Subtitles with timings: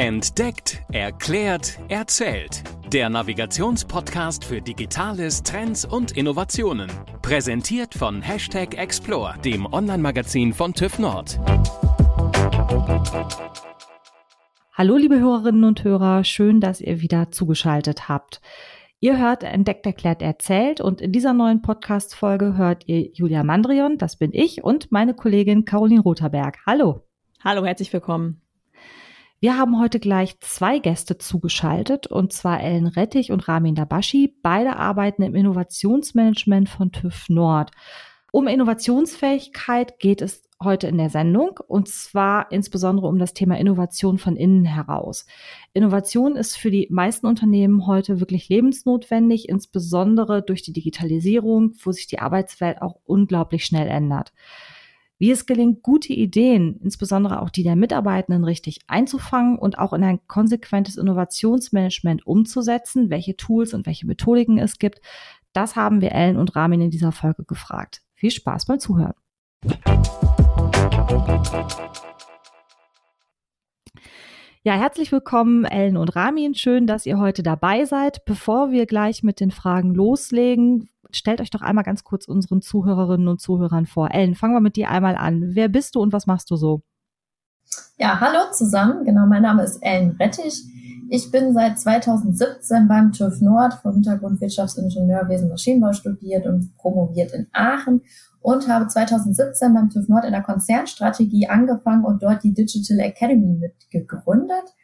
[0.00, 2.62] Entdeckt, erklärt, erzählt.
[2.92, 6.88] Der Navigationspodcast für Digitales, Trends und Innovationen.
[7.20, 11.40] Präsentiert von Hashtag Explore, dem Online-Magazin von TÜV Nord.
[14.72, 18.40] Hallo liebe Hörerinnen und Hörer, schön, dass ihr wieder zugeschaltet habt.
[19.00, 24.16] Ihr hört Entdeckt, erklärt, erzählt und in dieser neuen Podcast-Folge hört ihr Julia Mandrion, das
[24.16, 26.58] bin ich, und meine Kollegin Caroline Rotherberg.
[26.66, 27.04] Hallo.
[27.42, 28.42] Hallo, herzlich willkommen.
[29.40, 34.34] Wir haben heute gleich zwei Gäste zugeschaltet, und zwar Ellen Rettich und Ramin Dabashi.
[34.42, 37.70] Beide arbeiten im Innovationsmanagement von TÜV Nord.
[38.32, 44.18] Um Innovationsfähigkeit geht es heute in der Sendung und zwar insbesondere um das Thema Innovation
[44.18, 45.24] von innen heraus.
[45.72, 52.08] Innovation ist für die meisten Unternehmen heute wirklich lebensnotwendig, insbesondere durch die Digitalisierung, wo sich
[52.08, 54.32] die Arbeitswelt auch unglaublich schnell ändert.
[55.20, 60.04] Wie es gelingt, gute Ideen, insbesondere auch die der Mitarbeitenden, richtig einzufangen und auch in
[60.04, 65.00] ein konsequentes Innovationsmanagement umzusetzen, welche Tools und welche Methodiken es gibt,
[65.52, 68.02] das haben wir Ellen und Ramin in dieser Folge gefragt.
[68.14, 69.14] Viel Spaß beim Zuhören.
[74.62, 76.54] Ja, herzlich willkommen, Ellen und Ramin.
[76.54, 78.24] Schön, dass ihr heute dabei seid.
[78.24, 83.28] Bevor wir gleich mit den Fragen loslegen, stellt euch doch einmal ganz kurz unseren Zuhörerinnen
[83.28, 84.10] und Zuhörern vor.
[84.12, 85.54] Ellen, fangen wir mit dir einmal an.
[85.54, 86.82] Wer bist du und was machst du so?
[87.98, 89.04] Ja, hallo zusammen.
[89.04, 90.64] Genau, mein Name ist Ellen Rettich.
[91.10, 97.46] Ich bin seit 2017 beim TÜV Nord vom Hintergrund Wirtschaftsingenieurwesen Maschinenbau studiert und promoviert in
[97.52, 98.02] Aachen
[98.40, 103.58] und habe 2017 beim TÜV Nord in der Konzernstrategie angefangen und dort die Digital Academy
[103.58, 104.74] mitgegründet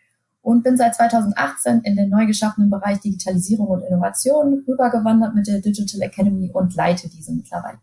[0.45, 5.61] und bin seit 2018 in den neu geschaffenen Bereich Digitalisierung und Innovation rübergewandert mit der
[5.61, 7.78] Digital Academy und leite diese mittlerweile.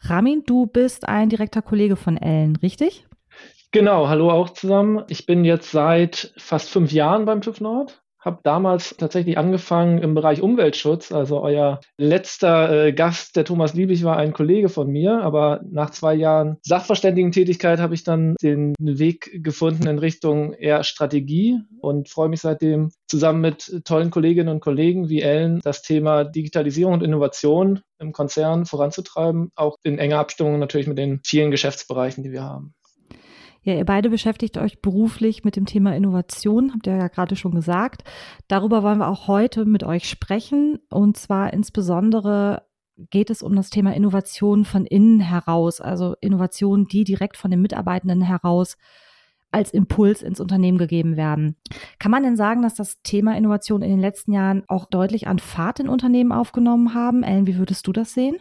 [0.00, 3.06] Ramin, du bist ein direkter Kollege von Ellen, richtig?
[3.70, 5.04] Genau, hallo auch zusammen.
[5.08, 10.14] Ich bin jetzt seit fast fünf Jahren beim TÜV Nord habe damals tatsächlich angefangen im
[10.14, 11.12] Bereich Umweltschutz.
[11.12, 15.90] Also euer letzter äh, Gast, der Thomas Liebig, war ein Kollege von mir, aber nach
[15.90, 22.28] zwei Jahren Sachverständigentätigkeit habe ich dann den Weg gefunden in Richtung eher Strategie und freue
[22.28, 27.80] mich seitdem zusammen mit tollen Kolleginnen und Kollegen wie Ellen das Thema Digitalisierung und Innovation
[27.98, 32.74] im Konzern voranzutreiben, auch in enger Abstimmung natürlich mit den vielen Geschäftsbereichen, die wir haben.
[33.64, 37.54] Ja, ihr beide beschäftigt euch beruflich mit dem Thema Innovation, habt ihr ja gerade schon
[37.54, 38.02] gesagt.
[38.48, 40.80] Darüber wollen wir auch heute mit euch sprechen.
[40.90, 42.66] Und zwar insbesondere
[43.10, 47.62] geht es um das Thema Innovation von innen heraus, also Innovation, die direkt von den
[47.62, 48.76] Mitarbeitenden heraus
[49.52, 51.56] als Impuls ins Unternehmen gegeben werden.
[51.98, 55.38] Kann man denn sagen, dass das Thema Innovation in den letzten Jahren auch deutlich an
[55.38, 57.22] Fahrt in Unternehmen aufgenommen haben?
[57.22, 58.36] Ellen, wie würdest du das sehen?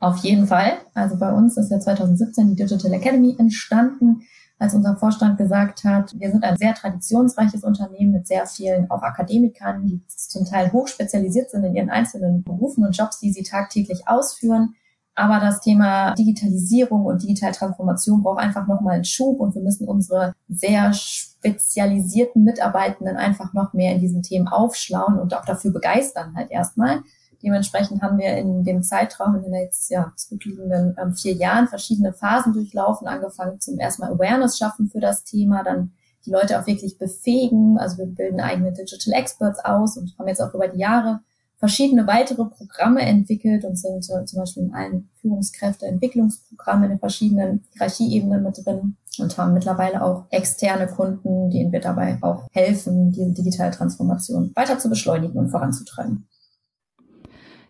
[0.00, 0.78] Auf jeden Fall.
[0.92, 4.22] Also bei uns ist ja 2017 die Digital Academy entstanden,
[4.58, 9.02] als unser Vorstand gesagt hat, wir sind ein sehr traditionsreiches Unternehmen mit sehr vielen auch
[9.02, 14.06] Akademikern, die zum Teil hochspezialisiert sind in ihren einzelnen Berufen und Jobs, die sie tagtäglich
[14.06, 14.74] ausführen.
[15.16, 20.34] Aber das Thema Digitalisierung und Digitaltransformation braucht einfach nochmal einen Schub und wir müssen unsere
[20.48, 26.50] sehr spezialisierten Mitarbeitenden einfach noch mehr in diesen Themen aufschlauen und auch dafür begeistern halt
[26.50, 27.02] erstmal.
[27.44, 32.14] Dementsprechend haben wir in dem Zeitraum, in den jetzt ja, zurückliegenden ähm, vier Jahren verschiedene
[32.14, 35.92] Phasen durchlaufen, angefangen zum erstmal Awareness schaffen für das Thema, dann
[36.24, 37.78] die Leute auch wirklich befähigen.
[37.78, 41.20] Also wir bilden eigene Digital Experts aus und haben jetzt auch über die Jahre
[41.58, 47.64] verschiedene weitere Programme entwickelt und sind äh, zum Beispiel in allen Führungskräfteentwicklungsprogrammen in den verschiedenen
[47.72, 53.32] Hierarchieebenen mit drin und haben mittlerweile auch externe Kunden, denen wir dabei auch helfen, diese
[53.32, 56.26] digitale Transformation weiter zu beschleunigen und voranzutreiben.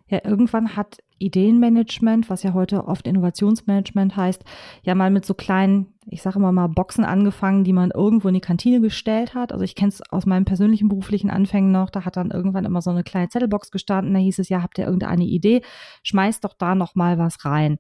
[0.07, 4.45] Ja, irgendwann hat Ideenmanagement, was ja heute oft Innovationsmanagement heißt,
[4.83, 8.35] ja mal mit so kleinen, ich sage immer mal Boxen angefangen, die man irgendwo in
[8.35, 9.53] die Kantine gestellt hat.
[9.53, 12.83] Also ich kenne es aus meinen persönlichen beruflichen Anfängen noch, da hat dann irgendwann immer
[12.83, 15.63] so eine kleine Zettelbox gestanden, da hieß es, ja, habt ihr irgendeine Idee,
[16.03, 17.79] schmeißt doch da noch mal was rein.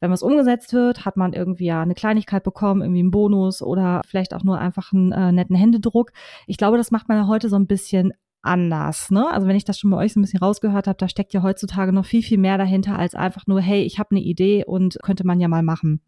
[0.00, 4.00] Wenn was umgesetzt wird, hat man irgendwie ja eine Kleinigkeit bekommen, irgendwie einen Bonus oder
[4.06, 6.12] vielleicht auch nur einfach einen äh, netten Händedruck.
[6.46, 9.10] Ich glaube, das macht man ja heute so ein bisschen anders.
[9.10, 9.30] Ne?
[9.30, 11.42] Also wenn ich das schon bei euch so ein bisschen rausgehört habe, da steckt ja
[11.42, 14.98] heutzutage noch viel, viel mehr dahinter als einfach nur, hey, ich habe eine Idee und
[15.02, 16.00] könnte man ja mal machen.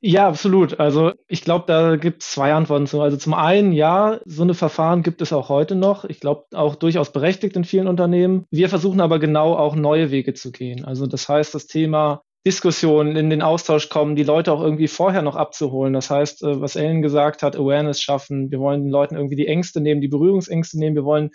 [0.00, 0.78] Ja, absolut.
[0.78, 3.00] Also ich glaube, da gibt es zwei Antworten zu.
[3.00, 6.04] Also zum einen, ja, so eine Verfahren gibt es auch heute noch.
[6.04, 8.44] Ich glaube auch durchaus berechtigt in vielen Unternehmen.
[8.50, 10.84] Wir versuchen aber genau auch neue Wege zu gehen.
[10.84, 15.20] Also das heißt, das Thema Diskussionen in den Austausch kommen, die Leute auch irgendwie vorher
[15.20, 15.92] noch abzuholen.
[15.92, 18.52] Das heißt, äh, was Ellen gesagt hat, Awareness schaffen.
[18.52, 20.94] Wir wollen den Leuten irgendwie die Ängste nehmen, die Berührungsängste nehmen.
[20.94, 21.30] Wir wollen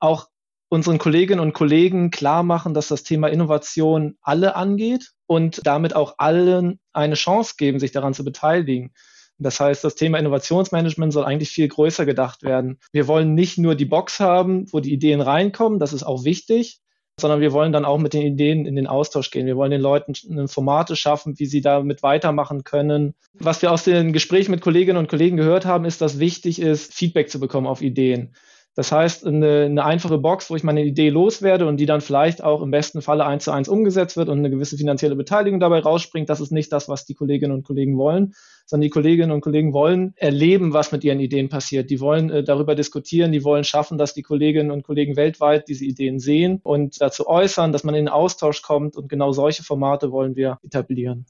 [0.00, 0.28] auch
[0.70, 6.14] unseren Kolleginnen und Kollegen klar machen, dass das Thema Innovation alle angeht und damit auch
[6.16, 8.94] allen eine Chance geben, sich daran zu beteiligen.
[9.36, 12.78] Das heißt, das Thema Innovationsmanagement soll eigentlich viel größer gedacht werden.
[12.90, 16.80] Wir wollen nicht nur die Box haben, wo die Ideen reinkommen, das ist auch wichtig,
[17.20, 19.46] sondern wir wollen dann auch mit den Ideen in den Austausch gehen.
[19.46, 20.14] Wir wollen den Leuten
[20.48, 23.14] Formate schaffen, wie sie damit weitermachen können.
[23.34, 26.92] Was wir aus den Gesprächen mit Kolleginnen und Kollegen gehört haben, ist, dass wichtig ist,
[26.92, 28.34] Feedback zu bekommen auf Ideen.
[28.76, 32.42] Das heißt, eine, eine, einfache Box, wo ich meine Idee loswerde und die dann vielleicht
[32.42, 35.78] auch im besten Falle eins zu eins umgesetzt wird und eine gewisse finanzielle Beteiligung dabei
[35.78, 38.34] rausspringt, das ist nicht das, was die Kolleginnen und Kollegen wollen,
[38.66, 41.88] sondern die Kolleginnen und Kollegen wollen erleben, was mit ihren Ideen passiert.
[41.88, 45.84] Die wollen äh, darüber diskutieren, die wollen schaffen, dass die Kolleginnen und Kollegen weltweit diese
[45.84, 50.10] Ideen sehen und dazu äußern, dass man in den Austausch kommt und genau solche Formate
[50.10, 51.26] wollen wir etablieren.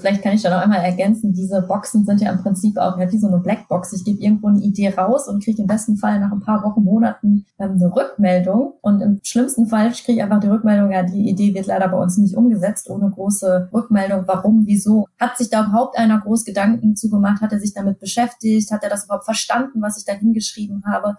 [0.00, 3.10] Vielleicht kann ich da noch einmal ergänzen, diese Boxen sind ja im Prinzip auch ja,
[3.12, 3.92] wie so eine Blackbox.
[3.92, 6.82] Ich gebe irgendwo eine Idee raus und kriege im besten Fall nach ein paar Wochen,
[6.82, 8.74] Monaten ähm, eine Rückmeldung.
[8.80, 11.98] Und im schlimmsten Fall kriege ich einfach die Rückmeldung, ja, die Idee wird leider bei
[11.98, 14.24] uns nicht umgesetzt, ohne große Rückmeldung.
[14.26, 15.06] Warum, wieso?
[15.18, 17.42] Hat sich da überhaupt einer groß Gedanken zugemacht?
[17.42, 18.72] Hat er sich damit beschäftigt?
[18.72, 21.16] Hat er das überhaupt verstanden, was ich da hingeschrieben habe?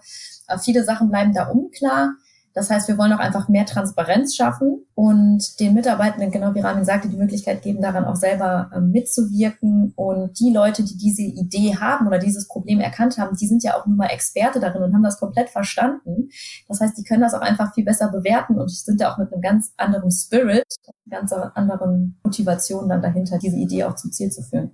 [0.48, 2.14] Äh, viele Sachen bleiben da unklar.
[2.54, 6.84] Das heißt, wir wollen auch einfach mehr Transparenz schaffen und den Mitarbeitenden, genau wie Ramin
[6.84, 9.92] sagte, die Möglichkeit geben, daran auch selber ähm, mitzuwirken.
[9.96, 13.76] Und die Leute, die diese Idee haben oder dieses Problem erkannt haben, die sind ja
[13.76, 16.28] auch nun mal Experte darin und haben das komplett verstanden.
[16.68, 19.32] Das heißt, die können das auch einfach viel besser bewerten und sind da auch mit
[19.32, 20.66] einem ganz anderen Spirit,
[21.08, 24.72] ganz anderen Motivation dann dahinter, diese Idee auch zum Ziel zu führen.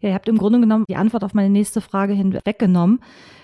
[0.00, 3.00] Ja, ihr habt im Grunde genommen die Antwort auf meine nächste Frage hinweggenommen.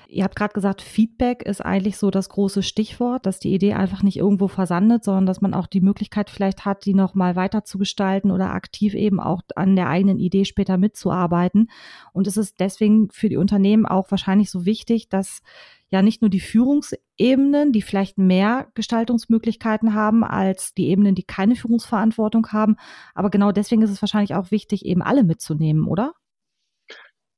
[0.09, 4.03] Ihr habt gerade gesagt, Feedback ist eigentlich so das große Stichwort, dass die Idee einfach
[4.05, 7.77] nicht irgendwo versandet, sondern dass man auch die Möglichkeit vielleicht hat, die nochmal weiter zu
[7.77, 11.71] gestalten oder aktiv eben auch an der eigenen Idee später mitzuarbeiten.
[12.13, 15.43] Und es ist deswegen für die Unternehmen auch wahrscheinlich so wichtig, dass
[15.91, 21.57] ja nicht nur die Führungsebenen, die vielleicht mehr Gestaltungsmöglichkeiten haben als die Ebenen, die keine
[21.57, 22.77] Führungsverantwortung haben,
[23.15, 26.13] aber genau deswegen ist es wahrscheinlich auch wichtig, eben alle mitzunehmen, oder?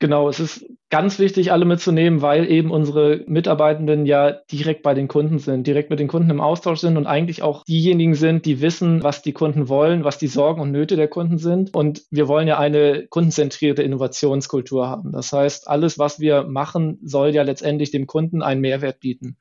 [0.00, 5.08] Genau, es ist ganz wichtig, alle mitzunehmen, weil eben unsere Mitarbeitenden ja direkt bei den
[5.08, 8.60] Kunden sind, direkt mit den Kunden im Austausch sind und eigentlich auch diejenigen sind, die
[8.60, 11.74] wissen, was die Kunden wollen, was die Sorgen und Nöte der Kunden sind.
[11.74, 15.10] Und wir wollen ja eine kundenzentrierte Innovationskultur haben.
[15.10, 19.36] Das heißt, alles, was wir machen, soll ja letztendlich dem Kunden einen Mehrwert bieten.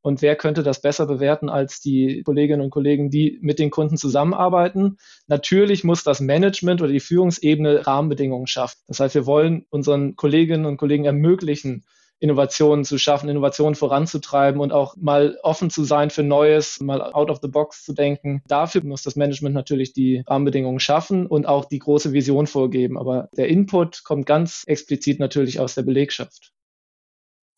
[0.00, 3.96] Und wer könnte das besser bewerten als die Kolleginnen und Kollegen, die mit den Kunden
[3.96, 4.98] zusammenarbeiten?
[5.26, 8.78] Natürlich muss das Management oder die Führungsebene Rahmenbedingungen schaffen.
[8.86, 11.84] Das heißt, wir wollen unseren Kolleginnen und Kollegen ermöglichen,
[12.20, 17.30] Innovationen zu schaffen, Innovationen voranzutreiben und auch mal offen zu sein für Neues, mal out
[17.30, 18.42] of the box zu denken.
[18.48, 22.98] Dafür muss das Management natürlich die Rahmenbedingungen schaffen und auch die große Vision vorgeben.
[22.98, 26.52] Aber der Input kommt ganz explizit natürlich aus der Belegschaft.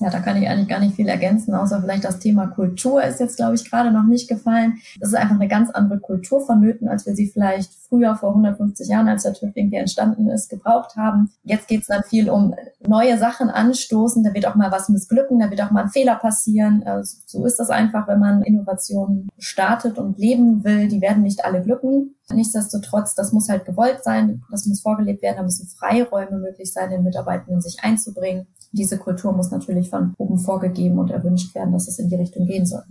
[0.00, 3.20] Ja, da kann ich eigentlich gar nicht viel ergänzen, außer vielleicht das Thema Kultur ist
[3.20, 4.78] jetzt, glaube ich, gerade noch nicht gefallen.
[4.98, 8.88] Das ist einfach eine ganz andere Kultur vonnöten, als wir sie vielleicht früher vor 150
[8.88, 11.30] Jahren, als der TÜV irgendwie entstanden ist, gebraucht haben.
[11.44, 12.54] Jetzt geht es dann viel um
[12.86, 14.24] neue Sachen anstoßen.
[14.24, 16.82] Da wird auch mal was missglücken, da wird auch mal ein Fehler passieren.
[16.86, 20.88] Also so ist das einfach, wenn man Innovationen startet und leben will.
[20.88, 22.14] Die werden nicht alle glücken.
[22.32, 26.88] Nichtsdestotrotz, das muss halt gewollt sein, das muss vorgelebt werden, da müssen Freiräume möglich sein,
[26.88, 28.46] den Mitarbeitenden sich einzubringen.
[28.72, 32.46] Diese Kultur muss natürlich von oben vorgegeben und erwünscht werden, dass es in die Richtung
[32.46, 32.82] gehen soll.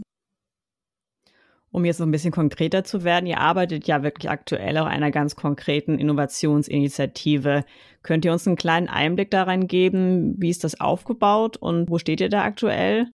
[1.71, 5.11] Um jetzt so ein bisschen konkreter zu werden, ihr arbeitet ja wirklich aktuell auch einer
[5.11, 7.63] ganz konkreten Innovationsinitiative.
[8.01, 12.21] Könnt ihr uns einen kleinen Einblick daran geben, wie ist das aufgebaut und wo steht
[12.21, 13.11] ihr da aktuell?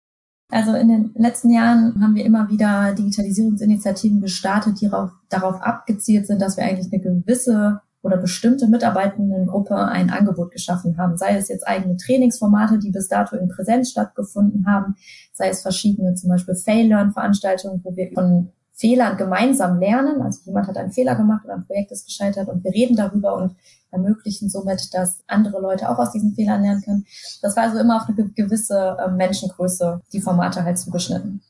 [0.52, 6.28] Also in den letzten Jahren haben wir immer wieder Digitalisierungsinitiativen gestartet, die darauf, darauf abgezielt
[6.28, 11.18] sind, dass wir eigentlich eine gewisse oder bestimmte Mitarbeitendengruppe ein Angebot geschaffen haben.
[11.18, 14.96] Sei es jetzt eigene Trainingsformate, die bis dato in Präsenz stattgefunden haben,
[15.32, 20.22] sei es verschiedene zum Beispiel Fail-Learn-Veranstaltungen, wo wir von Fehlern gemeinsam lernen.
[20.22, 23.36] Also jemand hat einen Fehler gemacht oder ein Projekt ist gescheitert und wir reden darüber
[23.36, 23.56] und
[23.92, 27.06] ermöglichen somit, dass andere Leute auch aus diesen Fehlern lernen können.
[27.42, 31.42] Das war also immer auf eine gewisse ähm, Menschengröße die Formate halt zugeschnitten.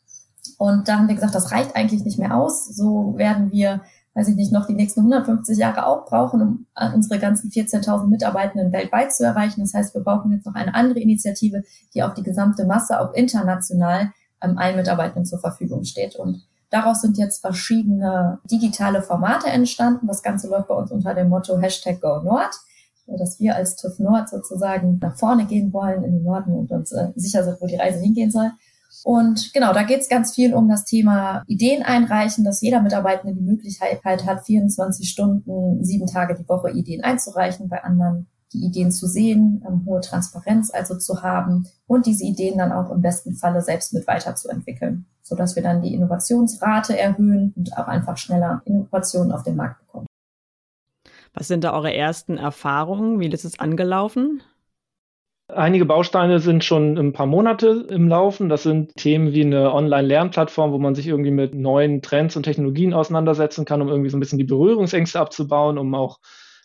[0.58, 2.66] Und da haben wir gesagt, das reicht eigentlich nicht mehr aus.
[2.66, 3.82] So werden wir,
[4.16, 8.72] weiß ich nicht, noch die nächsten 150 Jahre auch brauchen, um unsere ganzen 14.000 Mitarbeitenden
[8.72, 9.62] weltweit zu erreichen.
[9.62, 13.14] Das heißt, wir brauchen jetzt noch eine andere Initiative, die auf die gesamte Masse, auch
[13.14, 16.16] international, ähm, allen Mitarbeitenden zur Verfügung steht.
[16.16, 20.08] Und Daraus sind jetzt verschiedene digitale Formate entstanden.
[20.08, 22.50] Das Ganze läuft bei uns unter dem Motto Hashtag Go Nord,
[23.06, 26.92] dass wir als TÜV Nord sozusagen nach vorne gehen wollen in den Norden und uns
[26.92, 28.50] äh, sicher sind, wo die Reise hingehen soll.
[29.04, 33.34] Und genau, da geht es ganz viel um das Thema Ideen einreichen, dass jeder Mitarbeitende
[33.36, 37.70] die Möglichkeit hat, 24 Stunden, sieben Tage die Woche Ideen einzureichen.
[37.70, 42.58] Bei anderen die Ideen zu sehen, ähm, hohe Transparenz also zu haben und diese Ideen
[42.58, 47.76] dann auch im besten Falle selbst mit weiterzuentwickeln, sodass wir dann die Innovationsrate erhöhen und
[47.78, 50.06] auch einfach schneller Innovationen auf den Markt bekommen.
[51.34, 53.20] Was sind da eure ersten Erfahrungen?
[53.20, 54.44] Wie ist es angelaufen?
[55.56, 58.50] Einige Bausteine sind schon ein paar Monate im Laufen.
[58.50, 62.94] Das sind Themen wie eine Online-Lernplattform, wo man sich irgendwie mit neuen Trends und Technologien
[62.94, 66.20] auseinandersetzen kann, um irgendwie so ein bisschen die Berührungsängste abzubauen, um auch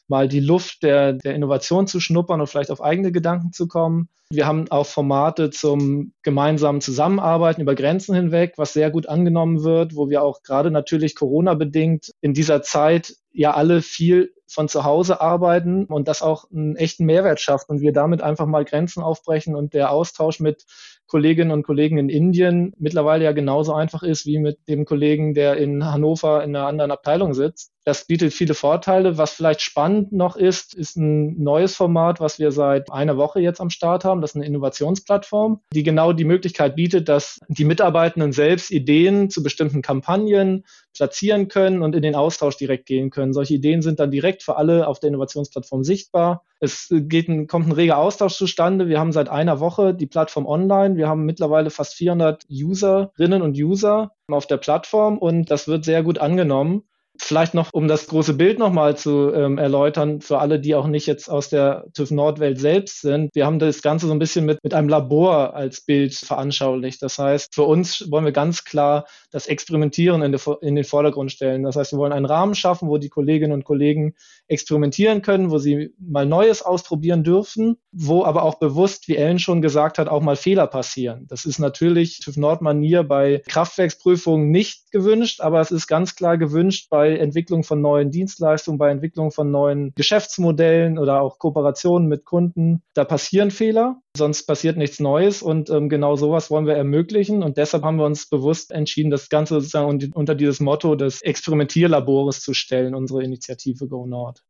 [0.09, 4.09] mal die Luft der, der Innovation zu schnuppern und vielleicht auf eigene Gedanken zu kommen.
[4.31, 9.95] Wir haben auch Formate zum gemeinsamen Zusammenarbeiten über Grenzen hinweg, was sehr gut angenommen wird,
[9.95, 14.85] wo wir auch gerade natürlich Corona bedingt in dieser Zeit ja alle viel von zu
[14.85, 19.03] Hause arbeiten und das auch einen echten Mehrwert schafft und wir damit einfach mal Grenzen
[19.03, 20.65] aufbrechen und der Austausch mit
[21.09, 25.57] Kolleginnen und Kollegen in Indien mittlerweile ja genauso einfach ist wie mit dem Kollegen, der
[25.57, 27.73] in Hannover in einer anderen Abteilung sitzt.
[27.85, 29.17] Das bietet viele Vorteile.
[29.17, 33.63] Was vielleicht spannend noch ist, ist ein neues Format, was wir seit einer Woche jetzt
[33.63, 34.21] am Start haben.
[34.21, 39.43] Das ist eine Innovationsplattform, die genau die Möglichkeit bietet, dass die Mitarbeitenden selbst Ideen zu
[39.43, 43.33] bestimmten Kampagnen platzieren können und in den Austausch direkt gehen können.
[43.33, 46.45] Solche Ideen sind dann direkt für alle auf der Innovationsplattform sichtbar.
[46.61, 48.89] Es geht ein, kommt ein reger Austausch zustande.
[48.89, 50.97] Wir haben seit einer Woche die Plattform online.
[50.97, 56.03] Wir haben mittlerweile fast 400 Userinnen und User auf der Plattform und das wird sehr
[56.03, 56.88] gut angenommen.
[57.21, 61.07] Vielleicht noch, um das große Bild nochmal zu ähm, erläutern, für alle, die auch nicht
[61.07, 63.35] jetzt aus der TÜV Nordwelt selbst sind.
[63.35, 67.03] Wir haben das Ganze so ein bisschen mit, mit einem Labor als Bild veranschaulicht.
[67.03, 71.33] Das heißt, für uns wollen wir ganz klar das Experimentieren in, de, in den Vordergrund
[71.33, 71.65] stellen.
[71.65, 74.15] Das heißt, wir wollen einen Rahmen schaffen, wo die Kolleginnen und Kollegen
[74.47, 79.61] experimentieren können, wo sie mal Neues ausprobieren dürfen, wo aber auch bewusst, wie Ellen schon
[79.61, 81.27] gesagt hat, auch mal Fehler passieren.
[81.29, 86.87] Das ist natürlich TÜV Nord-Manier bei Kraftwerksprüfungen nicht gewünscht, aber es ist ganz klar gewünscht
[86.91, 92.83] bei Entwicklung von neuen Dienstleistungen, bei Entwicklung von neuen Geschäftsmodellen oder auch Kooperationen mit Kunden.
[92.95, 97.57] Da passieren Fehler, sonst passiert nichts Neues und ähm, genau sowas wollen wir ermöglichen und
[97.57, 102.55] deshalb haben wir uns bewusst entschieden, das Ganze sozusagen unter dieses Motto des Experimentierlabores zu
[102.55, 104.43] stellen, unsere Initiative Go Nord.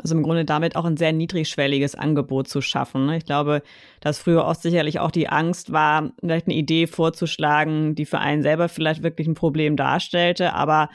[0.00, 3.06] Also im Grunde damit auch ein sehr niedrigschwelliges Angebot zu schaffen.
[3.06, 3.16] Ne?
[3.16, 3.62] Ich glaube,
[4.00, 8.42] dass früher oft sicherlich auch die Angst war, vielleicht eine Idee vorzuschlagen, die für einen
[8.42, 10.88] selber vielleicht wirklich ein Problem darstellte, aber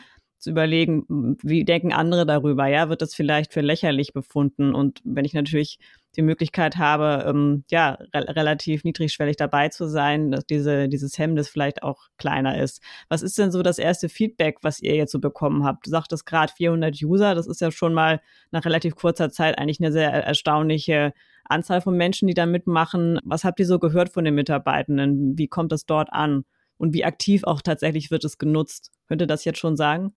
[0.43, 4.75] zu überlegen, wie denken andere darüber, ja, wird das vielleicht für lächerlich befunden?
[4.75, 5.79] Und wenn ich natürlich
[6.17, 11.47] die Möglichkeit habe, ähm, ja, re relativ niedrigschwellig dabei zu sein, dass diese, dieses Hemmnis
[11.47, 12.81] vielleicht auch kleiner ist.
[13.09, 15.87] Was ist denn so das erste Feedback, was ihr jetzt so bekommen habt?
[15.87, 18.21] Du sagtest gerade 400 User, das ist ja schon mal
[18.51, 21.13] nach relativ kurzer Zeit eigentlich eine sehr erstaunliche
[21.45, 23.19] Anzahl von Menschen, die da mitmachen.
[23.23, 25.37] Was habt ihr so gehört von den Mitarbeitenden?
[25.37, 26.43] Wie kommt das dort an?
[26.77, 28.91] Und wie aktiv auch tatsächlich wird es genutzt?
[29.07, 30.13] Könnt ihr das jetzt schon sagen?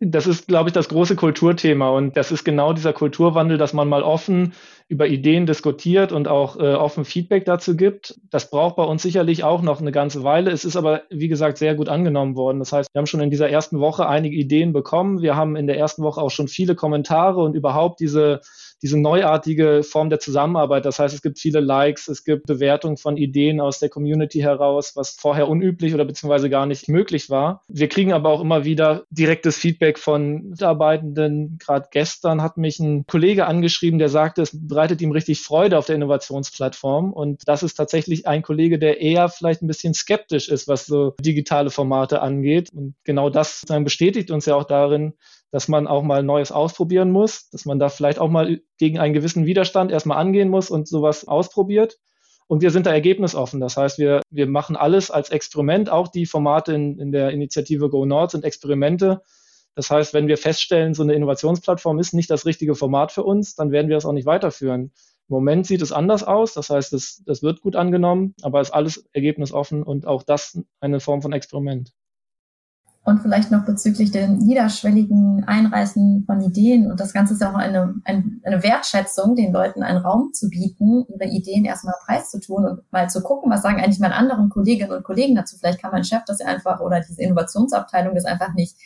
[0.00, 1.90] Das ist, glaube ich, das große Kulturthema.
[1.90, 4.54] Und das ist genau dieser Kulturwandel, dass man mal offen
[4.88, 8.18] über Ideen diskutiert und auch äh, offen Feedback dazu gibt.
[8.30, 10.50] Das braucht bei uns sicherlich auch noch eine ganze Weile.
[10.50, 12.60] Es ist aber, wie gesagt, sehr gut angenommen worden.
[12.60, 15.20] Das heißt, wir haben schon in dieser ersten Woche einige Ideen bekommen.
[15.20, 18.40] Wir haben in der ersten Woche auch schon viele Kommentare und überhaupt diese
[18.82, 20.84] diese neuartige Form der Zusammenarbeit.
[20.84, 24.92] Das heißt, es gibt viele Likes, es gibt Bewertungen von Ideen aus der Community heraus,
[24.96, 27.64] was vorher unüblich oder beziehungsweise gar nicht möglich war.
[27.68, 31.58] Wir kriegen aber auch immer wieder direktes Feedback von Mitarbeitenden.
[31.58, 35.86] Gerade gestern hat mich ein Kollege angeschrieben, der sagte, es bereitet ihm richtig Freude auf
[35.86, 37.12] der Innovationsplattform.
[37.12, 41.14] Und das ist tatsächlich ein Kollege, der eher vielleicht ein bisschen skeptisch ist, was so
[41.20, 42.70] digitale Formate angeht.
[42.72, 45.14] Und genau das bestätigt uns ja auch darin,
[45.50, 49.14] dass man auch mal Neues ausprobieren muss, dass man da vielleicht auch mal gegen einen
[49.14, 51.98] gewissen Widerstand erstmal angehen muss und sowas ausprobiert.
[52.46, 53.60] Und wir sind da ergebnisoffen.
[53.60, 55.88] Das heißt, wir, wir machen alles als Experiment.
[55.88, 59.22] Auch die Formate in, in der Initiative Go Nord sind Experimente.
[59.76, 63.54] Das heißt, wenn wir feststellen, so eine Innovationsplattform ist nicht das richtige Format für uns,
[63.54, 64.92] dann werden wir es auch nicht weiterführen.
[65.28, 66.54] Im Moment sieht es anders aus.
[66.54, 70.98] Das heißt, das, das wird gut angenommen, aber ist alles ergebnisoffen und auch das eine
[70.98, 71.92] Form von Experiment.
[73.10, 76.88] Und vielleicht noch bezüglich den niederschwelligen Einreißen von Ideen.
[76.88, 81.04] Und das Ganze ist ja auch eine, eine Wertschätzung, den Leuten einen Raum zu bieten,
[81.08, 85.02] ihre Ideen erstmal preiszutun und mal zu gucken, was sagen eigentlich meine anderen Kolleginnen und
[85.02, 85.56] Kollegen dazu.
[85.58, 88.76] Vielleicht kann mein Chef das ja einfach oder diese Innovationsabteilung das einfach nicht,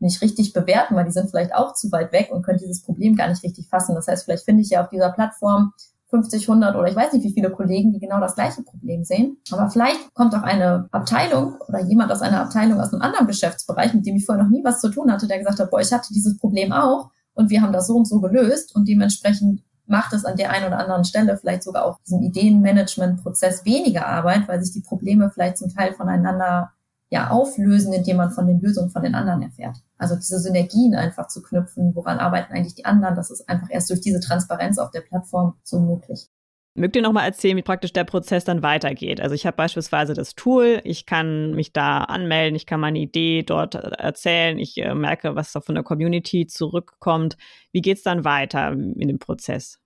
[0.00, 3.14] nicht richtig bewerten, weil die sind vielleicht auch zu weit weg und können dieses Problem
[3.14, 3.94] gar nicht richtig fassen.
[3.94, 5.72] Das heißt, vielleicht finde ich ja auf dieser Plattform
[6.10, 9.38] 50, 100 oder ich weiß nicht wie viele Kollegen, die genau das gleiche Problem sehen.
[9.50, 13.92] Aber vielleicht kommt auch eine Abteilung oder jemand aus einer Abteilung aus einem anderen Geschäftsbereich,
[13.94, 15.92] mit dem ich vorher noch nie was zu tun hatte, der gesagt hat, boah, ich
[15.92, 20.12] hatte dieses Problem auch und wir haben das so und so gelöst und dementsprechend macht
[20.12, 24.62] es an der einen oder anderen Stelle vielleicht sogar auch diesen Ideenmanagement-Prozess weniger Arbeit, weil
[24.62, 26.72] sich die Probleme vielleicht zum Teil voneinander
[27.10, 29.76] ja auflösen, indem man von den Lösungen von den anderen erfährt.
[29.96, 33.90] Also diese Synergien einfach zu knüpfen, woran arbeiten eigentlich die anderen, das ist einfach erst
[33.90, 36.28] durch diese Transparenz auf der Plattform so möglich.
[36.74, 39.20] Mögt ihr nochmal erzählen, wie praktisch der Prozess dann weitergeht?
[39.20, 43.42] Also ich habe beispielsweise das Tool, ich kann mich da anmelden, ich kann meine Idee
[43.42, 47.36] dort erzählen, ich äh, merke, was da von der Community zurückkommt.
[47.72, 49.80] Wie geht es dann weiter in dem Prozess?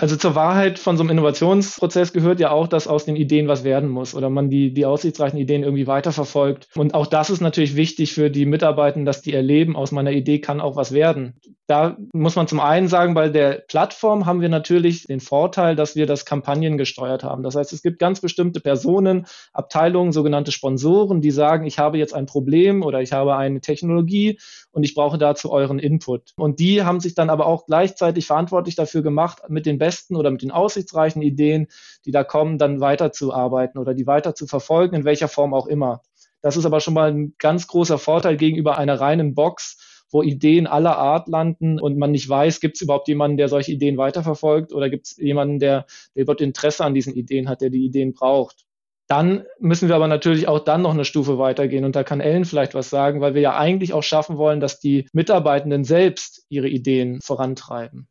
[0.00, 3.64] Also zur Wahrheit von so einem Innovationsprozess gehört ja auch, dass aus den Ideen was
[3.64, 6.68] werden muss oder man die, die aussichtsreichen Ideen irgendwie weiterverfolgt.
[6.74, 10.38] Und auch das ist natürlich wichtig für die Mitarbeitenden, dass die erleben, aus meiner Idee
[10.38, 11.34] kann auch was werden.
[11.66, 15.94] Da muss man zum einen sagen, bei der Plattform haben wir natürlich den Vorteil, dass
[15.94, 17.42] wir das Kampagnen gesteuert haben.
[17.42, 22.14] Das heißt, es gibt ganz bestimmte Personen, Abteilungen, sogenannte Sponsoren, die sagen, ich habe jetzt
[22.14, 24.38] ein Problem oder ich habe eine Technologie
[24.72, 26.32] und ich brauche dazu euren Input.
[26.36, 30.30] Und die haben sich dann aber auch gleichzeitig verantwortlich dafür gemacht, mit den besten oder
[30.30, 31.66] mit den aussichtsreichen Ideen,
[32.04, 36.02] die da kommen, dann weiterzuarbeiten oder die weiter zu verfolgen, in welcher Form auch immer.
[36.42, 40.66] Das ist aber schon mal ein ganz großer Vorteil gegenüber einer reinen Box, wo Ideen
[40.66, 44.72] aller Art landen und man nicht weiß, gibt es überhaupt jemanden, der solche Ideen weiterverfolgt
[44.72, 48.12] oder gibt es jemanden, der, der überhaupt Interesse an diesen Ideen hat, der die Ideen
[48.12, 48.66] braucht.
[49.10, 51.84] Dann müssen wir aber natürlich auch dann noch eine Stufe weitergehen.
[51.84, 54.78] Und da kann Ellen vielleicht was sagen, weil wir ja eigentlich auch schaffen wollen, dass
[54.78, 58.06] die Mitarbeitenden selbst ihre Ideen vorantreiben.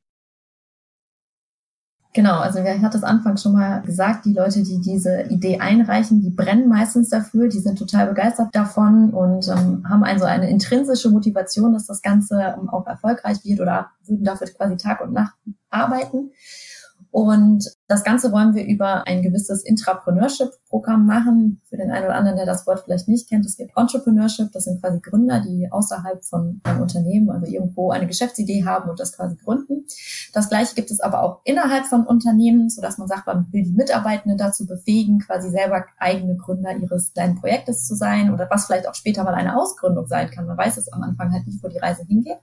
[2.14, 6.22] Genau, also ich hatte es anfangs schon mal gesagt, die Leute, die diese Idee einreichen,
[6.22, 11.12] die brennen meistens dafür, die sind total begeistert davon und ähm, haben also eine intrinsische
[11.12, 15.36] Motivation, dass das Ganze ähm, auch erfolgreich wird oder würden dafür quasi Tag und Nacht
[15.70, 16.32] arbeiten.
[17.12, 21.60] Und das Ganze wollen wir über ein gewisses Intrapreneurship-Programm machen.
[21.68, 24.52] Für den einen oder anderen, der das Wort vielleicht nicht kennt, es gibt Entrepreneurship.
[24.52, 29.00] Das sind quasi Gründer, die außerhalb von einem Unternehmen, also irgendwo eine Geschäftsidee haben und
[29.00, 29.86] das quasi gründen.
[30.34, 33.64] Das Gleiche gibt es aber auch innerhalb von Unternehmen, so dass man sagt, man will
[33.64, 38.68] die Mitarbeitenden dazu befähigen, quasi selber eigene Gründer ihres kleinen Projektes zu sein oder was
[38.68, 40.46] vielleicht auch später mal eine Ausgründung sein kann.
[40.46, 42.38] Man weiß es am Anfang halt nicht, wo die Reise hingeht.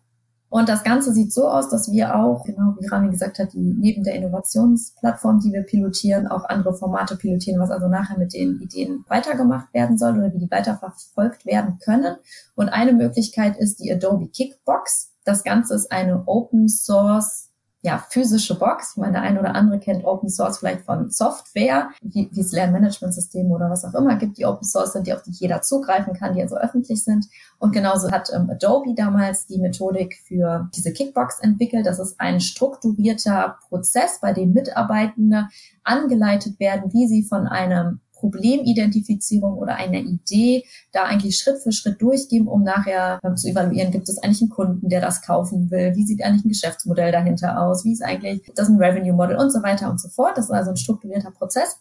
[0.48, 3.74] Und das Ganze sieht so aus, dass wir auch, genau wie Rami gesagt hat, die
[3.78, 8.60] neben der Innovationsplattform, die wir pilotieren, auch andere Formate pilotieren, was also nachher mit den
[8.60, 12.16] Ideen weitergemacht werden soll oder wie die weiterverfolgt werden können.
[12.54, 15.12] Und eine Möglichkeit ist die Adobe Kickbox.
[15.24, 17.48] Das Ganze ist eine Open Source
[17.86, 18.90] ja, physische Box.
[18.92, 22.50] Ich meine, der eine oder andere kennt Open Source vielleicht von Software, wie, wie es
[22.50, 26.12] Lernmanagementsysteme oder was auch immer gibt, die Open Source sind, die auf die jeder zugreifen
[26.12, 27.26] kann, die also öffentlich sind.
[27.60, 31.86] Und genauso hat ähm, Adobe damals die Methodik für diese Kickbox entwickelt.
[31.86, 35.46] Das ist ein strukturierter Prozess, bei dem Mitarbeitende
[35.84, 42.00] angeleitet werden, wie sie von einem Problemidentifizierung oder einer Idee da eigentlich Schritt für Schritt
[42.02, 45.94] durchgehen, um nachher ähm, zu evaluieren, gibt es eigentlich einen Kunden, der das kaufen will?
[45.94, 47.84] Wie sieht eigentlich ein Geschäftsmodell dahinter aus?
[47.84, 50.36] Wie ist eigentlich das ein Revenue Model und so weiter und so fort?
[50.36, 51.78] Das ist also ein strukturierter Prozess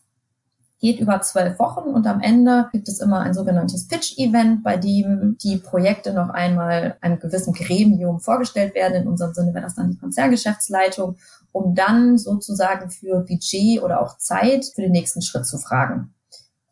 [0.79, 5.37] geht über zwölf Wochen und am Ende gibt es immer ein sogenanntes Pitch-Event, bei dem
[5.41, 9.03] die Projekte noch einmal einem gewissen Gremium vorgestellt werden.
[9.03, 11.17] In unserem Sinne wäre das dann die Konzerngeschäftsleitung,
[11.51, 16.13] um dann sozusagen für Budget oder auch Zeit für den nächsten Schritt zu fragen.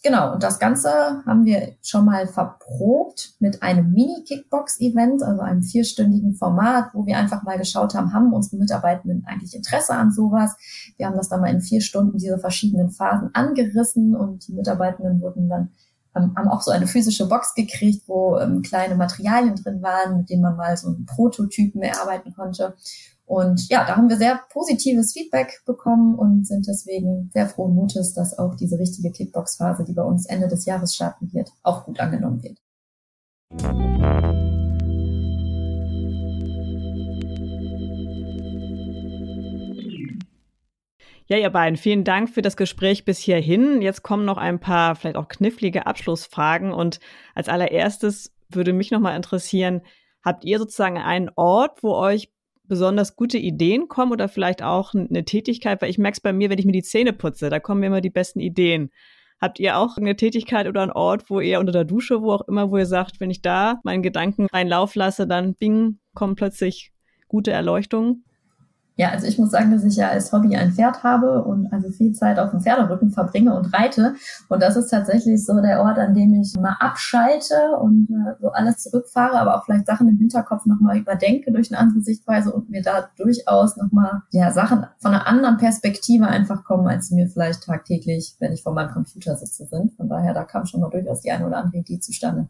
[0.04, 0.92] Genau, und das Ganze
[1.26, 7.44] haben wir schon mal verprobt mit einem Mini-Kickbox-Event, also einem vierstündigen Format, wo wir einfach
[7.44, 10.58] mal geschaut haben, haben unsere Mitarbeitenden eigentlich Interesse an sowas.
[10.98, 15.22] Wir haben das dann mal in vier Stunden diese verschiedenen Phasen angerissen und die Mitarbeitenden
[15.22, 15.70] wurden dann
[16.16, 20.30] ähm, haben auch so eine physische Box gekriegt, wo ähm, kleine Materialien drin waren, mit
[20.30, 22.76] denen man mal so einen Prototypen erarbeiten konnte.
[23.26, 28.14] Und ja, da haben wir sehr positives Feedback bekommen und sind deswegen sehr frohen Mutes,
[28.14, 32.00] dass auch diese richtige Kickbox-Phase, die bei uns Ende des Jahres starten wird, auch gut
[32.00, 32.58] angenommen wird.
[41.28, 43.82] Ja, ihr beiden, vielen Dank für das Gespräch bis hierhin.
[43.82, 46.74] Jetzt kommen noch ein paar vielleicht auch knifflige Abschlussfragen.
[46.74, 47.00] Und
[47.34, 49.82] als allererstes würde mich nochmal interessieren,
[50.24, 52.30] habt ihr sozusagen einen Ort, wo euch
[52.68, 56.50] besonders gute Ideen kommen oder vielleicht auch eine Tätigkeit, weil ich merke es bei mir,
[56.50, 58.90] wenn ich mir die Zähne putze, da kommen mir immer die besten Ideen.
[59.42, 62.48] Habt ihr auch eine Tätigkeit oder einen Ort, wo ihr unter der Dusche, wo auch
[62.48, 66.36] immer, wo ihr sagt, wenn ich da meinen Gedanken einen Lauf lasse, dann bing, kommen
[66.36, 66.94] plötzlich
[67.28, 68.24] gute Erleuchtungen?
[68.96, 71.90] Ja, also ich muss sagen, dass ich ja als Hobby ein Pferd habe und also
[71.90, 74.16] viel Zeit auf dem Pferderücken verbringe und reite.
[74.50, 78.52] Und das ist tatsächlich so der Ort, an dem ich mal abschalte und äh, so
[78.52, 82.70] alles zurückfahre, aber auch vielleicht Sachen im Hinterkopf nochmal überdenke durch eine andere Sichtweise und
[82.70, 87.64] mir da durchaus nochmal ja, Sachen von einer anderen Perspektive einfach kommen, als mir vielleicht
[87.64, 89.94] tagtäglich, wenn ich vor meinem Computer sitze, sind.
[89.94, 92.48] Von daher, da kam schon mal durchaus die eine oder andere Idee zustande.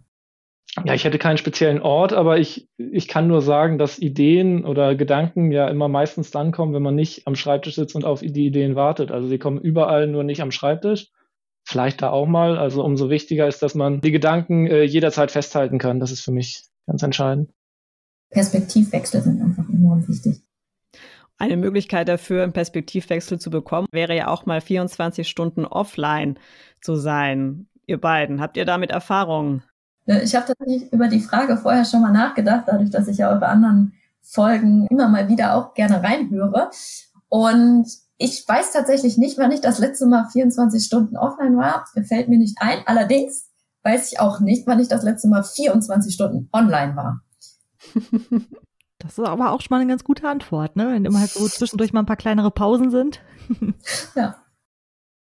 [0.85, 4.95] Ja, ich hätte keinen speziellen Ort, aber ich, ich kann nur sagen, dass Ideen oder
[4.95, 8.47] Gedanken ja immer meistens dann kommen, wenn man nicht am Schreibtisch sitzt und auf die
[8.47, 9.11] Ideen wartet.
[9.11, 11.11] Also sie kommen überall, nur nicht am Schreibtisch.
[11.63, 12.57] Vielleicht da auch mal.
[12.57, 15.99] Also umso wichtiger ist, dass man die Gedanken äh, jederzeit festhalten kann.
[15.99, 17.51] Das ist für mich ganz entscheidend.
[18.31, 20.41] Perspektivwechsel sind einfach enorm wichtig.
[21.37, 26.39] Eine Möglichkeit dafür, einen Perspektivwechsel zu bekommen, wäre ja auch mal 24 Stunden offline
[26.81, 27.67] zu sein.
[27.85, 29.63] Ihr beiden, habt ihr damit Erfahrungen?
[30.05, 33.47] Ich habe tatsächlich über die Frage vorher schon mal nachgedacht, dadurch, dass ich ja eure
[33.47, 36.69] anderen Folgen immer mal wieder auch gerne reinhöre.
[37.29, 37.87] Und
[38.17, 41.85] ich weiß tatsächlich nicht, wann ich das letzte Mal 24 Stunden offline war.
[42.07, 42.79] Fällt mir nicht ein.
[42.85, 43.49] Allerdings
[43.83, 47.21] weiß ich auch nicht, wann ich das letzte Mal 24 Stunden online war.
[48.99, 50.87] Das ist aber auch schon mal eine ganz gute Antwort, ne?
[50.87, 53.19] Wenn immer halt so zwischendurch mal ein paar kleinere Pausen sind.
[54.15, 54.37] ja.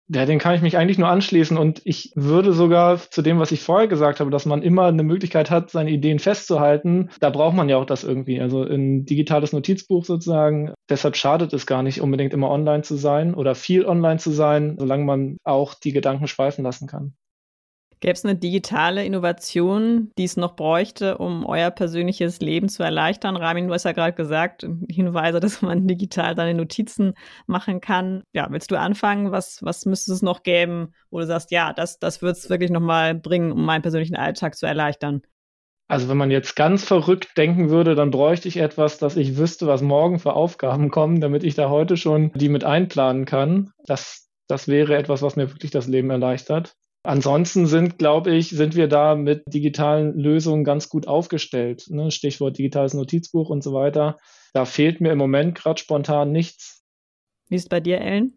[0.07, 3.51] Ja, den kann ich mich eigentlich nur anschließen und ich würde sogar zu dem, was
[3.51, 7.09] ich vorher gesagt habe, dass man immer eine Möglichkeit hat, seine Ideen festzuhalten.
[7.19, 8.39] Da braucht man ja auch das irgendwie.
[8.39, 10.73] Also ein digitales Notizbuch sozusagen.
[10.89, 14.75] Deshalb schadet es gar nicht unbedingt immer online zu sein oder viel online zu sein,
[14.77, 17.15] solange man auch die Gedanken schweifen lassen kann.
[18.05, 23.35] Gäbe es eine digitale Innovation, die es noch bräuchte, um euer persönliches Leben zu erleichtern?
[23.35, 27.15] Ramin, du hast ja gerade gesagt, Hinweise, dass man digital seine Notizen
[27.47, 28.21] machen kann.
[28.31, 29.31] Ja, willst du anfangen?
[29.31, 32.69] Was, was müsste es noch geben, wo du sagst, ja, das, das wird es wirklich
[32.69, 35.23] nochmal bringen, um meinen persönlichen Alltag zu erleichtern?
[35.87, 39.65] Also wenn man jetzt ganz verrückt denken würde, dann bräuchte ich etwas, dass ich wüsste,
[39.65, 43.71] was morgen für Aufgaben kommen, damit ich da heute schon die mit einplanen kann.
[43.87, 46.75] Das, das wäre etwas, was mir wirklich das Leben erleichtert.
[47.05, 51.85] Ansonsten sind, glaube ich, sind wir da mit digitalen Lösungen ganz gut aufgestellt.
[51.89, 52.09] Ne?
[52.11, 54.17] Stichwort digitales Notizbuch und so weiter.
[54.53, 56.83] Da fehlt mir im Moment gerade spontan nichts.
[57.47, 58.33] Wie ist es bei dir, Ellen?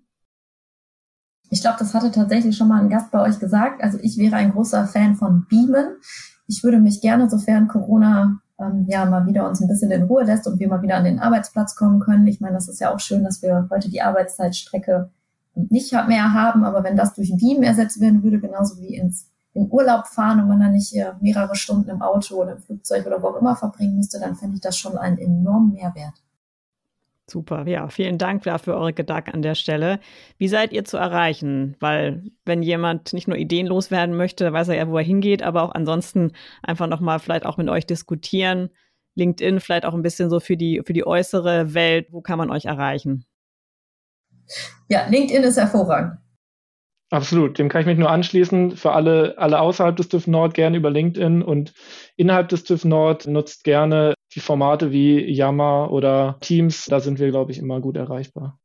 [1.50, 3.82] Ich glaube, das hatte tatsächlich schon mal ein Gast bei euch gesagt.
[3.82, 5.96] Also ich wäre ein großer Fan von Beamen.
[6.46, 10.24] Ich würde mich gerne, sofern Corona ähm, ja mal wieder uns ein bisschen in Ruhe
[10.24, 12.26] lässt und wir mal wieder an den Arbeitsplatz kommen können.
[12.26, 15.10] Ich meine, das ist ja auch schön, dass wir heute die Arbeitszeitstrecke
[15.70, 19.70] nicht mehr haben, aber wenn das durch Beam ersetzt werden würde, genauso wie ins in
[19.70, 23.28] Urlaub fahren und man dann nicht mehrere Stunden im Auto oder im Flugzeug oder wo
[23.28, 26.14] auch immer verbringen müsste, dann fände ich das schon einen enormen Mehrwert.
[27.30, 30.00] Super, ja, vielen Dank dafür eure Gedanken an der Stelle.
[30.38, 31.76] Wie seid ihr zu erreichen?
[31.78, 35.62] Weil wenn jemand nicht nur ideenlos werden möchte, weiß er ja, wo er hingeht, aber
[35.62, 38.70] auch ansonsten einfach nochmal vielleicht auch mit euch diskutieren.
[39.14, 42.06] LinkedIn vielleicht auch ein bisschen so für die, für die äußere Welt.
[42.12, 43.26] Wo kann man euch erreichen?
[44.88, 46.18] Ja, LinkedIn ist hervorragend.
[47.10, 48.76] Absolut, dem kann ich mich nur anschließen.
[48.76, 51.72] Für alle, alle außerhalb des TÜV Nord gerne über LinkedIn und
[52.16, 56.84] innerhalb des TÜV Nord nutzt gerne die Formate wie Yammer oder Teams.
[56.84, 58.58] Da sind wir, glaube ich, immer gut erreichbar.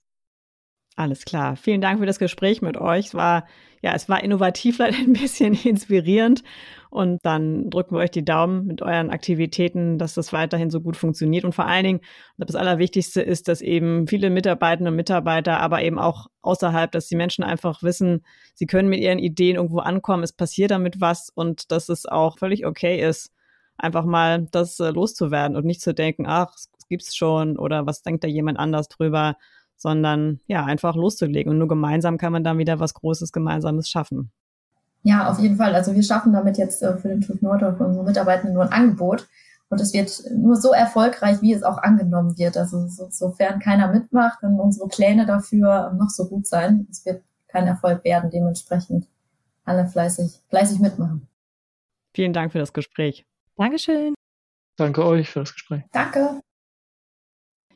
[0.95, 1.55] Alles klar.
[1.55, 3.07] Vielen Dank für das Gespräch mit euch.
[3.07, 3.47] Es war,
[3.81, 6.43] ja, es war innovativ, leider ein bisschen inspirierend.
[6.93, 10.95] Und dann drücken wir euch die Daumen mit euren Aktivitäten, dass das weiterhin so gut
[10.95, 11.43] funktioniert.
[11.43, 12.01] Und vor allen Dingen,
[12.37, 17.15] das Allerwichtigste ist, dass eben viele Mitarbeitende und Mitarbeiter, aber eben auch außerhalb, dass die
[17.15, 21.71] Menschen einfach wissen, sie können mit ihren Ideen irgendwo ankommen, es passiert damit was und
[21.71, 23.31] dass es auch völlig okay ist,
[23.75, 28.03] einfach mal das äh, loszuwerden und nicht zu denken, ach, es gibt's schon oder was
[28.03, 29.35] denkt da jemand anders drüber,
[29.77, 31.53] sondern ja, einfach loszulegen.
[31.53, 34.31] Und nur gemeinsam kann man dann wieder was Großes Gemeinsames schaffen.
[35.03, 35.75] Ja, auf jeden Fall.
[35.75, 38.63] Also wir schaffen damit jetzt äh, für den TÜV Nord und für unsere Mitarbeitenden nur
[38.63, 39.27] ein Angebot.
[39.69, 42.57] Und es wird nur so erfolgreich, wie es auch angenommen wird.
[42.57, 46.87] Also so, sofern keiner mitmacht, können unsere Pläne dafür noch so gut sein.
[46.89, 48.29] Es wird kein Erfolg werden.
[48.29, 49.07] Dementsprechend
[49.65, 51.27] alle fleißig, fleißig mitmachen.
[52.13, 53.25] Vielen Dank für das Gespräch.
[53.57, 54.13] Dankeschön.
[54.77, 55.83] Danke euch für das Gespräch.
[55.91, 56.39] Danke.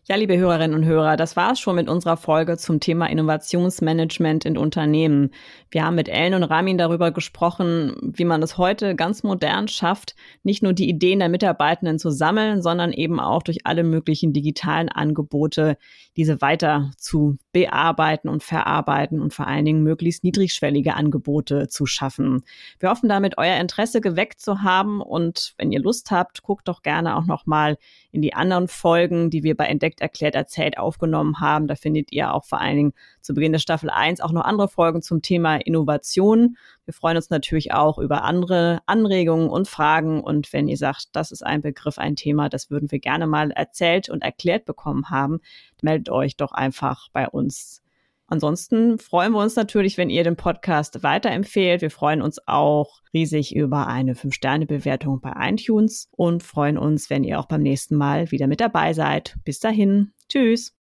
[0.10, 4.46] Ja, liebe Hörerinnen und Hörer, das war es schon mit unserer Folge zum Thema Innovationsmanagement
[4.46, 5.32] in Unternehmen.
[5.70, 10.16] Wir haben mit Ellen und Ramin darüber gesprochen, wie man es heute ganz modern schafft,
[10.44, 14.88] nicht nur die Ideen der Mitarbeitenden zu sammeln, sondern eben auch durch alle möglichen digitalen
[14.88, 15.78] Angebote
[16.16, 22.46] diese weiter zu bearbeiten und verarbeiten und vor allen Dingen möglichst niedrigschwellige Angebote zu schaffen.
[22.78, 26.84] Wir hoffen damit, euer Interesse geweckt zu haben und wenn ihr Lust habt, guckt doch
[26.84, 27.80] gerne auch noch mal
[28.12, 31.66] in die anderen Folgen, die wir bei Entdeckt erklärt erzählt aufgenommen haben.
[31.66, 32.94] Da findet ihr auch vor allen Dingen
[33.28, 36.58] zu Beginn der Staffel 1 auch noch andere Folgen zum Thema Innovation.
[36.86, 40.22] Wir freuen uns natürlich auch über andere Anregungen und Fragen.
[40.24, 43.52] Und wenn ihr sagt, das ist ein Begriff, ein Thema, das würden wir gerne mal
[43.52, 45.40] erzählt und erklärt bekommen haben,
[45.84, 47.84] meldet euch doch einfach bei uns
[48.30, 51.82] Ansonsten freuen wir uns natürlich, wenn ihr den Podcast weiterempfehlt.
[51.82, 57.40] Wir freuen uns auch riesig über eine 5-Sterne-Bewertung bei iTunes und freuen uns, wenn ihr
[57.40, 59.38] auch beim nächsten Mal wieder mit dabei seid.
[59.46, 60.12] Bis dahin.
[60.28, 60.76] Tschüss.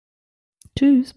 [0.78, 1.16] Tschüss.